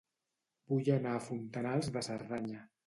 Vull 0.73 0.89
anar 0.95 1.13
a 1.19 1.21
Fontanals 1.29 1.95
de 1.99 2.07
Cerdanya 2.11 2.69